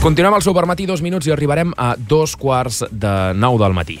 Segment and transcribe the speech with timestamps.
[0.00, 3.98] Continuem al Supermatí dos minuts i arribarem a dos quarts de nou del matí.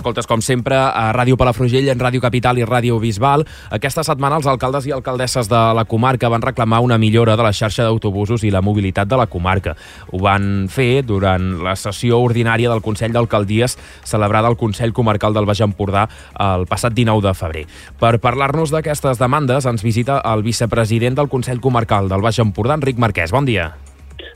[0.00, 3.44] Escoltes, com sempre, a Ràdio Palafrugell, en Ràdio Capital i Ràdio Bisbal.
[3.76, 7.52] Aquesta setmana els alcaldes i alcaldesses de la comarca van reclamar una millora de la
[7.52, 9.76] xarxa d'autobusos i la mobilitat de la comarca.
[10.08, 13.76] Ho van fer durant la sessió ordinària del Consell d'Alcaldies
[14.08, 16.06] celebrada al Consell Comarcal del Baix Empordà
[16.40, 17.66] el passat 19 de febrer.
[18.00, 22.96] Per parlar-nos d'aquestes demandes ens visita el vicepresident del Consell Comarcal del Baix Empordà, Enric
[22.96, 23.36] Marquès.
[23.36, 23.74] Bon dia.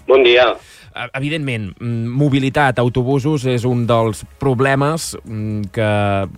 [0.06, 0.52] Bon dia.
[0.94, 5.88] Evidentment, mm, mobilitat, autobusos, és un dels problemes mm, que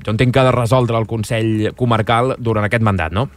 [0.05, 3.29] jo entenc que ha de resoldre el Consell Comarcal durant aquest mandat, no?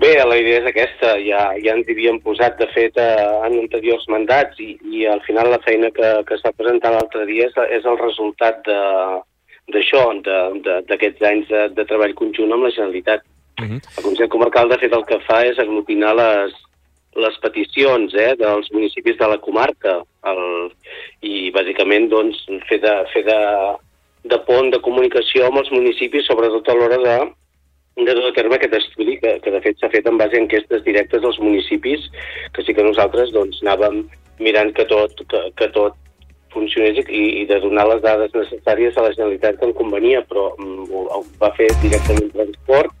[0.00, 1.16] Bé, la idea és aquesta.
[1.20, 5.20] Ja, ja ens hi havíem posat, de fet, eh, en anteriors mandats i, i al
[5.26, 8.64] final la feina que, que es va presentar l'altre dia és, és el resultat
[9.74, 13.28] d'això, d'aquests anys de, de treball conjunt amb la Generalitat.
[13.60, 13.80] Uh -huh.
[13.98, 16.54] El Consell Comarcal, de fet, el que fa és aglutinar les,
[17.18, 19.96] les peticions eh, dels municipis de la comarca
[20.30, 20.70] el,
[21.26, 23.38] i bàsicament doncs, fer, de, fer de,
[24.30, 27.16] de pont de comunicació amb els municipis, sobretot a l'hora de,
[28.06, 30.44] de dur a terme aquest estudi, que, que de fet s'ha fet en base a
[30.44, 32.06] enquestes directes dels municipis,
[32.54, 34.04] que sí que nosaltres doncs, anàvem
[34.40, 35.98] mirant que tot, que, que tot
[36.54, 40.50] funcionés i, i de donar les dades necessàries a la Generalitat que en convenia, però
[40.58, 42.94] mm, ho va fer directament transport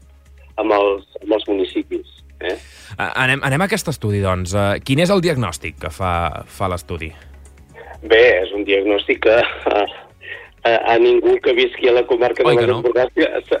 [0.60, 2.20] amb els, amb els municipis.
[2.40, 2.56] Eh?
[2.98, 4.54] Anem, anem a aquest estudi, doncs.
[4.56, 6.12] Uh, quin és el diagnòstic que fa,
[6.48, 7.10] fa l'estudi?
[8.00, 9.84] Bé, és un diagnòstic que a,
[10.64, 13.60] a, a ningú que visqui a la comarca Oi, del Baix Empordà que,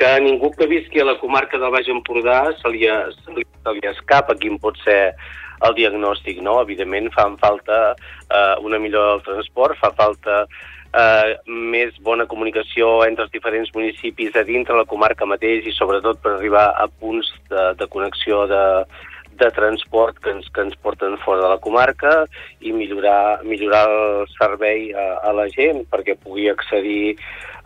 [0.00, 2.84] que a ningú que visqui a la comarca del Baix Empordà se li,
[3.16, 5.14] se li, se li escapa quin pot ser
[5.66, 6.58] el diagnòstic, no?
[6.64, 10.44] Evidentment fan falta eh, una millora del transport, fa falta
[10.96, 16.20] eh, més bona comunicació entre els diferents municipis a dintre la comarca mateix i sobretot
[16.22, 18.64] per arribar a punts de, de connexió de,
[19.40, 22.14] de transport que ens, que ens porten fora de la comarca
[22.60, 27.16] i millorar, millorar el servei a, a la gent perquè pugui accedir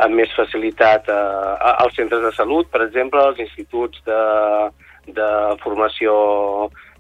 [0.05, 1.21] amb més facilitat a,
[1.55, 4.23] a, als centres de salut, per exemple, als instituts de,
[5.19, 5.29] de
[5.63, 6.15] formació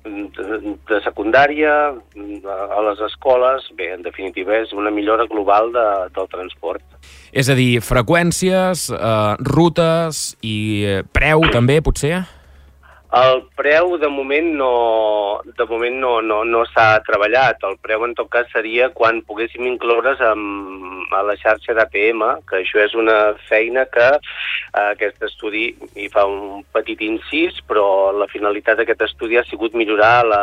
[0.04, 6.84] de, secundària, a les escoles, bé, en definitiva és una millora global de, del transport.
[7.32, 12.22] És a dir, freqüències, eh, rutes i eh, preu també, potser?
[13.14, 14.70] El preu de moment no,
[15.58, 17.62] de moment no, no, no s'ha treballat.
[17.68, 22.58] El preu en tot cas seria quan poguéssim incloure's amb, a la xarxa d'APM, que
[22.62, 27.86] això és una feina que eh, aquest estudi hi fa un petit incís, però
[28.16, 30.42] la finalitat d'aquest estudi ha sigut millorar la,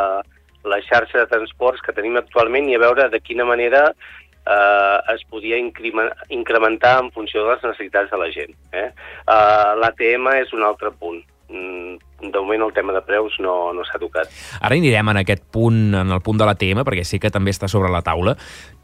[0.63, 5.25] la xarxa de transports que tenim actualment i a veure de quina manera eh, es
[5.29, 8.55] podia incrementar en funció de les necessitats de la gent.
[8.71, 8.87] Eh?
[8.87, 11.19] Eh, L'ATM és un altre punt.
[12.21, 14.29] De moment el tema de preus no, no s'ha tocat.
[14.61, 17.69] Ara anirem en aquest punt, en el punt de l'ATM, perquè sé que també està
[17.71, 18.35] sobre la taula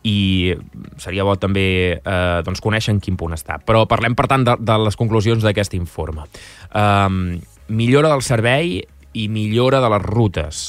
[0.08, 0.54] i
[1.02, 3.60] seria bo també eh, doncs conèixer en quin punt està.
[3.66, 6.28] Però parlem, per tant, de, de les conclusions d'aquest informe.
[6.74, 7.38] Um,
[7.68, 8.80] millora del servei
[9.18, 10.68] i millora de les rutes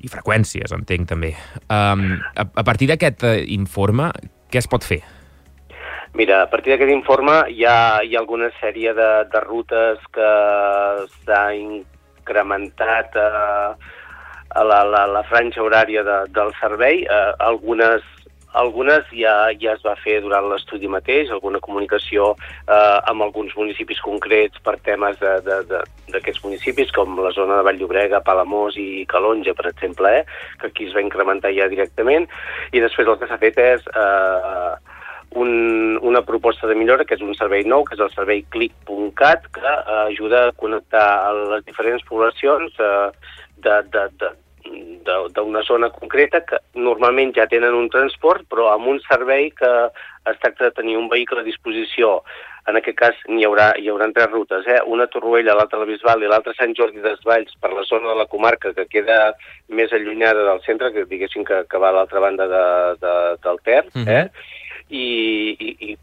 [0.00, 1.34] i freqüències, entenc també.
[1.68, 4.10] Um, a, a partir d'aquest eh, informe,
[4.50, 5.02] què es pot fer?
[6.12, 10.30] Mira, a partir d'aquest informe hi ha, hi ha alguna sèrie de, de rutes que
[11.22, 13.68] s'ha incrementat eh,
[14.50, 17.04] a la, la, la franja horària de, del servei.
[17.06, 18.02] Eh, algunes
[18.52, 24.00] algunes ja, ja es va fer durant l'estudi mateix, alguna comunicació eh, amb alguns municipis
[24.02, 29.70] concrets per temes d'aquests municipis, com la zona de Vall d'Obrega, Palamós i Calonja, per
[29.70, 30.24] exemple, eh,
[30.58, 32.26] que aquí es va incrementar ja directament,
[32.74, 34.74] i després el que s'ha fet és eh,
[35.34, 39.46] un, una proposta de millora, que és un servei nou, que és el servei clic.cat,
[39.54, 43.10] que eh, ajuda a connectar a les diferents poblacions eh,
[43.62, 44.30] de, de, de,
[45.34, 49.72] d'una zona concreta que normalment ja tenen un transport, però amb un servei que
[50.30, 52.20] es tracta de tenir un vehicle a disposició.
[52.68, 54.82] En aquest cas n'hi haurà, hi haurà tres rutes, eh?
[54.86, 57.72] una a Torroella, l'altra a la Bisbal i l'altra a Sant Jordi dels Valls per
[57.72, 59.32] la zona de la comarca que queda
[59.68, 62.64] més allunyada del centre, que diguéssim que, que va a l'altra banda de,
[63.00, 63.14] de,
[63.46, 64.08] del Ter, uh -huh.
[64.08, 64.58] eh?
[64.90, 65.96] I, i, i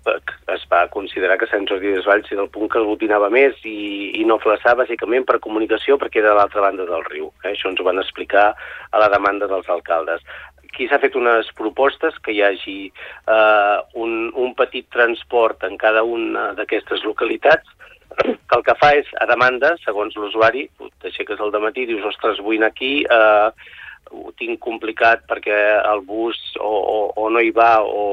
[0.53, 4.23] es va considerar que Sant Jordi Desvalls era el punt que aglutinava més i, i
[4.27, 7.31] no flaçar bàsicament per comunicació perquè era a l'altra banda del riu.
[7.43, 7.51] Eh?
[7.51, 10.23] Això ens ho van explicar a la demanda dels alcaldes.
[10.63, 16.03] Aquí s'ha fet unes propostes que hi hagi eh, un, un petit transport en cada
[16.07, 17.75] una d'aquestes localitats
[18.17, 20.63] que el que fa és, a demanda, segons l'usuari,
[21.03, 23.73] t'aixeques al matí dius, ostres, vull anar aquí, eh,
[24.11, 25.57] ho tinc complicat perquè
[25.91, 28.06] el bus o, o, o no hi va o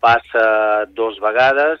[0.00, 1.80] passa dos vegades,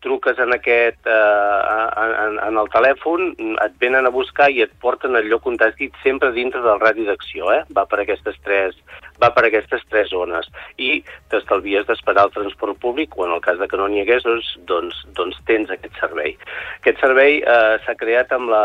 [0.00, 1.88] truques en aquest, eh,
[2.24, 3.34] en, en el telèfon,
[3.64, 6.80] et venen a buscar i et porten al lloc on t'has dit sempre dintre del
[6.80, 7.62] radi d'acció, eh?
[7.76, 8.78] Va per aquestes tres,
[9.22, 10.48] va per aquestes tres zones.
[10.80, 11.02] I
[11.32, 14.54] t'estalvies d'esperar el transport públic, o en el cas de que no n'hi hagués, doncs,
[14.70, 16.36] doncs, doncs tens aquest servei.
[16.80, 18.64] Aquest servei eh, s'ha creat amb la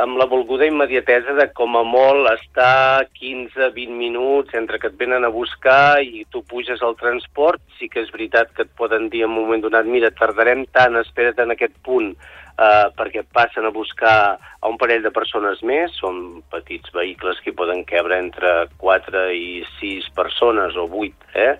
[0.00, 5.26] amb la volguda immediatesa de com a molt estar 15-20 minuts entre que et venen
[5.26, 9.24] a buscar i tu puges al transport, sí que és veritat que et poden dir
[9.26, 13.74] en un moment donat, mira, tardarem tant, espera't en aquest punt, eh, perquè passen a
[13.74, 19.26] buscar a un parell de persones més, són petits vehicles que poden quebre entre 4
[19.36, 21.52] i 6 persones o 8, eh?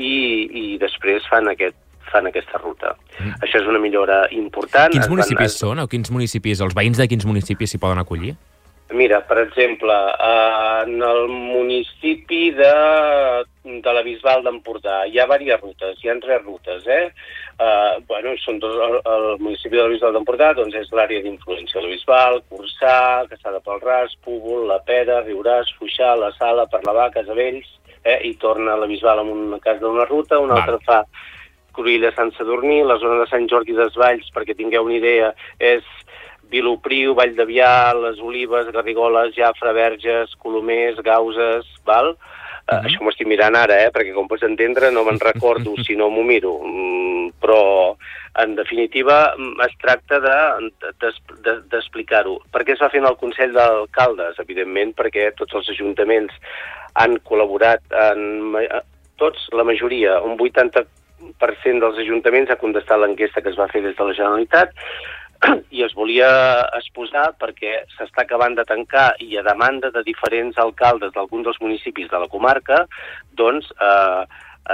[0.00, 0.16] I,
[0.50, 1.78] i després fan aquest
[2.10, 2.94] fan aquesta ruta.
[3.18, 3.40] Mm.
[3.44, 4.92] Això és una millora important.
[4.94, 5.58] Quins municipis van...
[5.58, 8.36] són o quins municipis, els veïns de quins municipis s'hi poden acollir?
[8.90, 12.72] Mira, per exemple, en el municipi de,
[13.62, 17.12] de la Bisbal d'Empordà hi ha diverses rutes, hi ha tres rutes, eh?
[17.60, 21.78] Uh, bueno, són dos, el, el municipi de la Bisbal d'Empordà doncs és l'àrea d'influència
[21.78, 22.96] de la Bisbal, Cursà,
[23.30, 27.70] Caçada pel Ras, Púbol, La Pera, Riuràs, Fuixà, La Sala, Parlavà, Casavells,
[28.02, 28.18] eh?
[28.26, 31.04] i torna a la Bisbal en un cas d'una ruta, una altra fa
[31.76, 35.86] Cruïlla, Sant Sadurní, la zona de Sant Jordi dels Valls, perquè tingueu una idea, és
[36.50, 42.16] Vilopriu, Vall de Vià, les Olives, Garrigoles, Jafra, Verges, Colomers, Gauses, val?
[42.70, 42.86] Uh, -huh.
[42.86, 43.90] Això m'ho estic mirant ara, eh?
[43.90, 47.96] perquè com pots entendre no me'n recordo si no m'ho miro, mm, però
[48.34, 50.20] en definitiva mm, es tracta
[51.70, 52.34] d'explicar-ho.
[52.38, 54.38] De, de, per què es va en el Consell d'Alcaldes?
[54.38, 56.32] Evidentment perquè tots els ajuntaments
[56.94, 58.54] han col·laborat en,
[59.16, 60.86] tots, la majoria, un 80
[61.20, 64.72] dels ajuntaments ha contestat l'enquesta que es va fer des de la Generalitat
[65.76, 66.28] i es volia
[66.76, 72.10] exposar perquè s'està acabant de tancar i a demanda de diferents alcaldes d'alguns dels municipis
[72.10, 72.84] de la comarca,
[73.32, 74.24] doncs eh,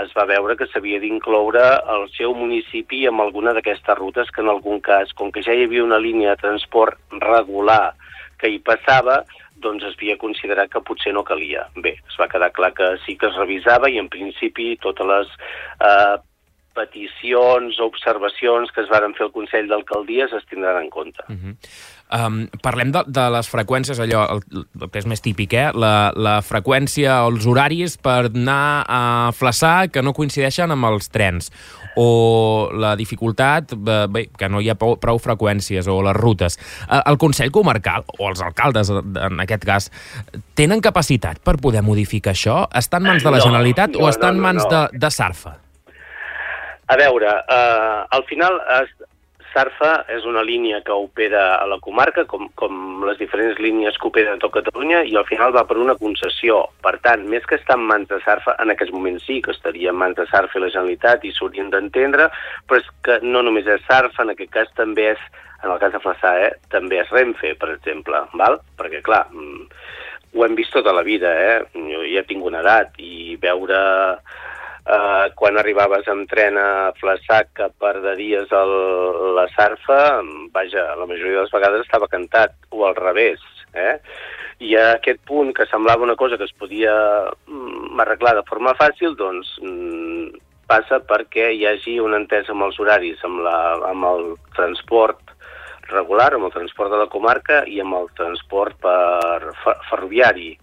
[0.02, 1.64] es va veure que s'havia d'incloure
[1.94, 5.64] el seu municipi amb alguna d'aquestes rutes que en algun cas, com que ja hi
[5.64, 7.94] havia una línia de transport regular
[8.40, 9.22] que hi passava,
[9.62, 11.64] doncs es havia considerat que potser no calia.
[11.76, 15.30] Bé, es va quedar clar que sí que es revisava i en principi totes les
[15.80, 16.16] eh,
[16.76, 21.24] peticions o observacions que es varen fer al Consell d'Alcaldies es tindran en compte.
[21.28, 21.54] Uh -huh.
[22.18, 24.40] um, parlem de, de les freqüències, allò el,
[24.80, 25.70] el que és més típic, eh?
[25.74, 31.50] la, la freqüència, els horaris per anar a Flaçà que no coincideixen amb els trens
[31.96, 36.58] o la dificultat eh, bé, que no hi ha prou, prou freqüències o les rutes.
[36.90, 39.90] Eh, el Consell Comarcal, o els alcaldes en aquest cas,
[40.54, 42.66] tenen capacitat per poder modificar això?
[42.76, 44.74] Està en mans de la Generalitat no, o està en mans no, no.
[44.92, 45.65] de, de Sarfa?
[46.86, 48.92] A veure, eh, al final es,
[49.56, 54.10] Sarfa és una línia que opera a la comarca, com, com les diferents línies que
[54.10, 56.58] operen a tot Catalunya, i al final va per una concessió.
[56.84, 59.94] Per tant, més que estar en mans de Sarfa, en aquests moments sí que estaria
[59.94, 62.28] en mans de Sarfa i la Generalitat i s'haurien d'entendre,
[62.68, 65.24] però és que no només és Sarfa, en aquest cas també és,
[65.62, 68.60] en el cas de Flaçà, eh, també és Renfe, per exemple, val?
[68.76, 69.64] perquè clar, mm,
[70.36, 71.62] ho hem vist tota la vida, eh?
[71.72, 73.80] jo ja tinc una edat, i veure
[74.86, 78.74] eh, quan arribaves amb tren a Flaçà que perderies el,
[79.36, 80.00] la Sarfa,
[80.54, 83.42] vaja, la majoria de les vegades estava cantat, o al revés,
[83.74, 83.98] eh?
[84.64, 86.94] I a aquest punt, que semblava una cosa que es podia
[87.46, 92.78] mm, arreglar de forma fàcil, doncs mm, passa perquè hi hagi una entesa amb els
[92.80, 93.56] horaris, amb, la,
[93.90, 95.34] amb el transport
[95.90, 99.52] regular, amb el transport de la comarca i amb el transport per
[99.90, 100.56] ferroviari.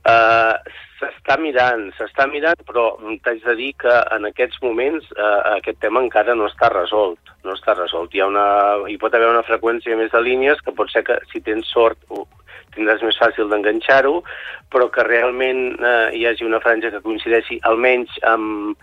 [0.00, 0.56] Uh,
[1.00, 2.84] s'està mirant, s'està mirant, però
[3.24, 7.32] t'haig de dir que en aquests moments uh, aquest tema encara no està resolt.
[7.46, 8.12] No està resolt.
[8.14, 8.46] Hi, ha una,
[8.90, 11.98] hi pot haver una freqüència més de línies que pot ser que si tens sort
[12.74, 14.20] tindràs més fàcil d'enganxar-ho,
[14.70, 18.78] però que realment uh, hi hagi una franja que coincideixi almenys amb,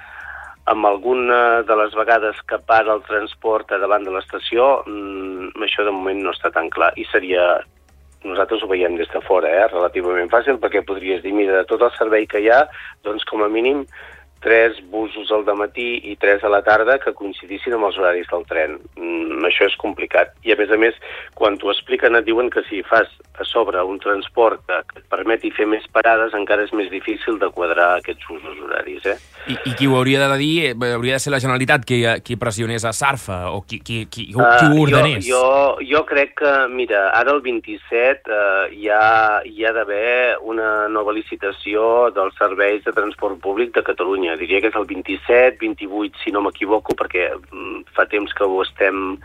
[0.67, 5.95] amb alguna de les vegades que para el transport davant de l'estació, mm, això de
[5.95, 7.47] moment no està tan clar i seria
[8.27, 9.65] nosaltres ho veiem des de fora, eh?
[9.71, 12.65] relativament fàcil, perquè podries dir, mira, de tot el servei que hi ha,
[13.07, 13.85] doncs com a mínim
[14.43, 18.45] tres busos al matí i tres a la tarda que coincidissin amb els horaris del
[18.49, 18.77] tren.
[18.95, 20.33] Mm, això és complicat.
[20.43, 20.97] I a més a més,
[21.33, 25.51] quan t'ho expliquen et diuen que si fas a sobre un transport que et permeti
[25.53, 29.05] fer més parades encara és més difícil de quadrar aquests usos horaris.
[29.05, 29.17] Eh?
[29.47, 32.37] I, I qui ho hauria de dir eh, hauria de ser la Generalitat qui, qui
[32.41, 35.21] pressionés a Sarfa o qui, qui, qui, qui uh, ho ordenés?
[35.27, 35.43] Jo,
[35.77, 40.87] jo, jo crec que, mira, ara el 27 uh, hi ha, hi ha d'haver una
[40.91, 44.26] nova licitació dels serveis de transport públic de Catalunya.
[44.35, 48.61] Diria que és el 27, 28, si no m'equivoco, perquè um, fa temps que ho
[48.65, 49.15] estem,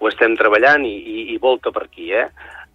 [0.00, 2.26] ho estem treballant i, i, i volta per aquí, eh?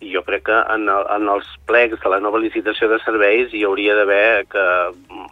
[0.04, 3.54] i jo crec que en, el, en els plecs de la nova licitació de serveis
[3.56, 4.66] hi hauria d'haver que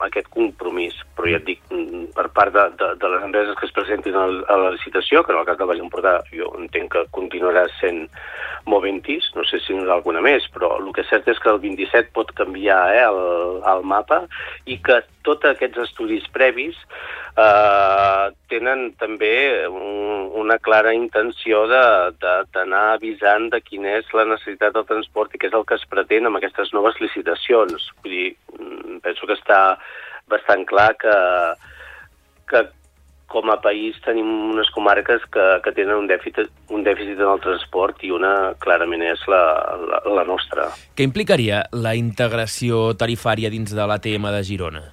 [0.08, 3.68] aquest compromís, però ja et dic, mm, per part de, de, de les empreses que
[3.68, 7.06] es presentin a, la licitació, que en el cas del Baix Empordà jo entenc que
[7.20, 8.06] continuarà sent
[8.70, 11.60] Moventis, no sé si n'hi alguna més, però el que és cert és que el
[11.60, 14.24] 27 pot canviar eh, el, el mapa
[14.64, 16.78] i que tots aquests estudis previs
[17.40, 19.34] eh, tenen també
[19.70, 25.50] un, una clara intenció d'anar avisant de quina és la necessitat del transport i què
[25.52, 27.90] és el que es pretén amb aquestes noves licitacions.
[28.04, 29.60] Vull dir, mm, penso que està
[30.32, 31.18] bastant clar que,
[32.50, 32.66] que
[33.34, 37.42] com a país tenim unes comarques que, que tenen un dèficit, un dèficit en el
[37.42, 39.44] transport i una clarament és la,
[39.90, 40.70] la, la nostra.
[40.94, 44.84] Què implicaria la integració tarifària dins de l'ATM de Girona?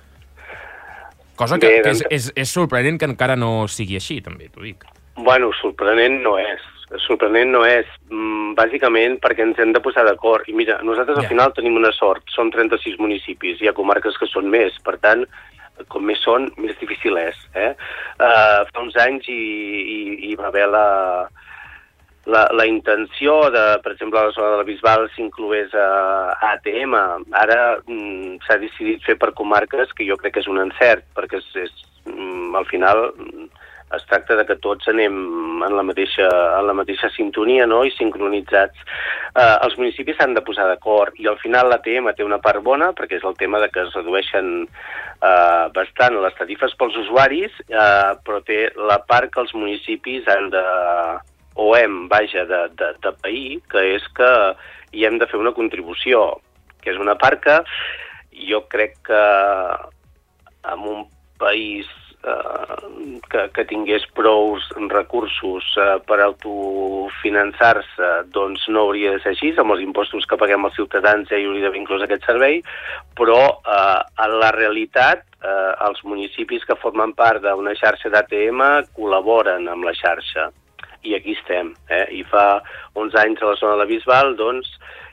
[1.40, 4.66] Cosa que, Bé, que és, és, és sorprenent que encara no sigui així, també, t'ho
[4.66, 4.84] dic.
[5.24, 6.66] Bueno, sorprenent no és.
[7.06, 10.44] Sorprenent no és, mm, bàsicament perquè ens hem de posar d'acord.
[10.50, 11.24] I mira, nosaltres ja.
[11.24, 14.98] al final tenim una sort, són 36 municipis, hi ha comarques que són més, per
[15.00, 15.24] tant,
[15.88, 17.38] com més són, més difícil és.
[17.56, 17.70] Eh?
[18.20, 19.40] Uh, fa uns anys hi,
[19.80, 20.86] hi, hi va haver la,
[22.30, 25.88] la, la intenció de, per exemple, a la zona de la Bisbal s'incloés a,
[26.32, 26.96] a ATM.
[27.42, 31.40] Ara mm, s'ha decidit fer per comarques, que jo crec que és un encert, perquè
[31.42, 33.48] és, és, mm, al final mm,
[33.96, 35.16] es tracta de que tots anem
[35.66, 36.28] en la mateixa,
[36.60, 37.82] en la mateixa sintonia no?
[37.84, 38.84] i sincronitzats.
[39.34, 42.92] Eh, els municipis s'han de posar d'acord i al final l'ATM té una part bona
[42.94, 48.14] perquè és el tema de que es redueixen eh, bastant les tarifes pels usuaris, eh,
[48.22, 50.64] però té la part que els municipis han de
[51.54, 54.30] o hem, vaja, de, de, de pair, que és que
[54.92, 56.40] hi hem de fer una contribució,
[56.82, 57.56] que és una part que
[58.48, 59.24] jo crec que
[60.70, 61.04] en un
[61.38, 61.88] país
[62.24, 62.76] eh,
[63.30, 64.56] que, que tingués prou
[64.92, 70.68] recursos eh, per autofinançar-se, doncs no hauria de ser així, amb els impostos que paguem
[70.68, 72.62] els ciutadans ja hi hauria d'haver inclús aquest servei,
[73.18, 78.60] però eh, en la realitat eh, els municipis que formen part d'una xarxa d'ATM
[78.96, 80.50] col·laboren amb la xarxa
[81.02, 81.74] i aquí estem.
[81.88, 82.06] Eh?
[82.20, 82.62] I fa
[82.98, 84.70] uns anys a la zona de la Bisbal, doncs,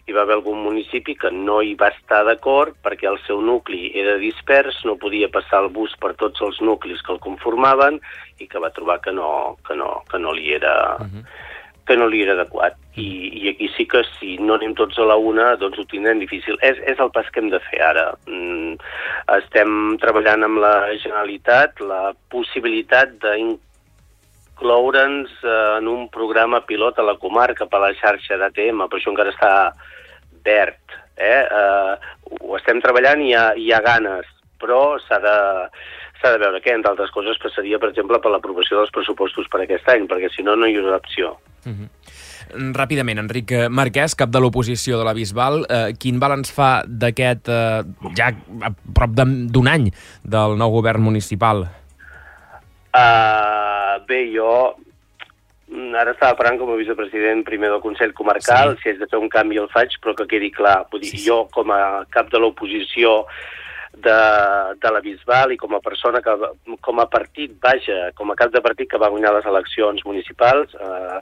[0.07, 3.91] hi va haver algun municipi que no hi va estar d'acord perquè el seu nucli
[4.03, 7.99] era dispers, no podia passar el bus per tots els nuclis que el conformaven
[8.39, 10.73] i que va trobar que no, que no, que no li era...
[11.03, 11.27] Uh -huh
[11.87, 12.75] que no li era adequat.
[12.99, 13.07] I,
[13.39, 16.57] I aquí sí que si no anem tots a la una, doncs ho tindrem difícil.
[16.65, 18.09] És, és el pas que hem de fer ara.
[18.27, 18.75] Mm,
[19.37, 23.66] estem treballant amb la Generalitat la possibilitat d'incloure'ns
[24.61, 29.11] eh, en un programa pilot a la comarca per a la xarxa d'ATM, però això
[29.11, 29.51] encara està
[30.43, 30.97] verd.
[31.17, 31.41] Eh?
[31.49, 31.97] Uh,
[32.45, 34.27] ho estem treballant i hi ha, hi ha ganes,
[34.61, 35.37] però s'ha de,
[36.21, 39.63] s'ha de veure què, entre altres coses, passaria, per exemple, per l'aprovació dels pressupostos per
[39.63, 41.37] aquest any, perquè si no, no hi haurà opció.
[41.65, 41.73] Mhm.
[41.73, 41.89] -huh.
[42.47, 47.83] Ràpidament, Enric Marquès, cap de l'oposició de la Bisbal, eh, quin balanç fa d'aquest, eh,
[48.15, 49.91] ja a prop d'un any,
[50.23, 51.67] del nou govern municipal?
[52.97, 54.75] Uh, bé, jo
[55.67, 58.83] Mm, ara estava parlant com a vicepresident primer del Consell Comarcal, sí.
[58.83, 60.85] si haig de fer un canvi el faig, però que quedi clar.
[60.91, 61.27] Vull dir, sí, sí.
[61.27, 63.17] jo com a cap de l'oposició
[63.91, 64.15] de,
[64.79, 66.35] de la Bisbal i com a persona que,
[66.85, 70.71] com a partit, vaja, com a cap de partit que va guanyar les eleccions municipals,
[70.79, 71.19] eh,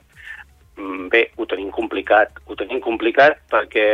[0.78, 2.38] mm, bé, ho tenim complicat.
[2.46, 3.88] Ho tenim complicat perquè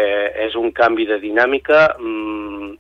[0.45, 2.75] és un canvi de dinàmica, mm,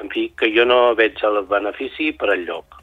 [0.00, 2.80] en fi, que jo no veig el benefici per al lloc.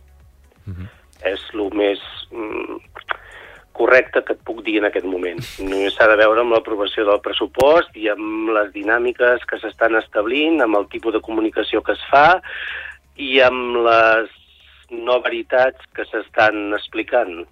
[0.68, 0.95] Uh mhm.
[1.32, 2.02] És el més...
[2.32, 2.82] Mm,
[3.76, 5.42] correcte que et puc dir en aquest moment.
[5.60, 10.62] Només s'ha de veure amb l'aprovació del pressupost i amb les dinàmiques que s'estan establint,
[10.64, 12.40] amb el tipus de comunicació que es fa
[13.20, 14.32] i amb les
[14.96, 17.44] no veritats que s'estan explicant.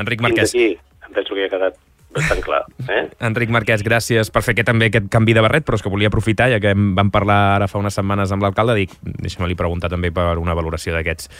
[0.00, 0.50] Enric Marquès.
[0.50, 1.78] Fins aquí, em penso que ha quedat
[2.14, 2.64] bastant clar.
[2.88, 3.02] Eh?
[3.26, 6.10] Enric Marquès, gràcies per fer aquest, també aquest canvi de barret, però és que volia
[6.10, 10.10] aprofitar, ja que vam parlar ara fa unes setmanes amb l'alcalde, dic, deixa'm-li preguntar també
[10.14, 11.30] per una valoració d'aquests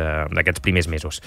[0.00, 1.20] uh, primers mesos.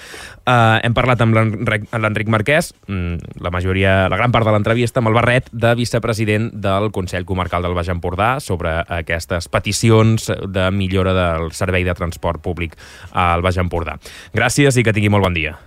[0.45, 5.11] Uh, hem parlat amb l'Enric Marquès, mm, la majoria, la gran part de l'entrevista, amb
[5.11, 11.13] el barret de vicepresident del Consell Comarcal del Baix Empordà sobre aquestes peticions de millora
[11.17, 12.77] del servei de transport públic
[13.11, 13.99] al Baix Empordà.
[14.33, 15.57] Gràcies i que tingui molt bon dia.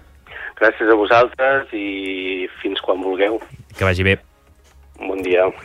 [0.57, 3.41] Gràcies a vosaltres i fins quan vulgueu.
[3.77, 4.17] Que vagi bé.
[4.99, 5.49] Bon dia.